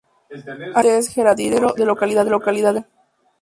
[0.33, 2.87] Actualmente es jardinero en su localidad de nacimiento.